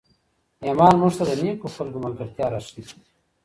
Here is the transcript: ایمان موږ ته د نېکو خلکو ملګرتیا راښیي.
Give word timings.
ایمان 0.65 0.93
موږ 1.01 1.13
ته 1.17 1.23
د 1.29 1.31
نېکو 1.45 1.67
خلکو 1.75 2.03
ملګرتیا 2.05 2.45
راښیي. 2.51 2.83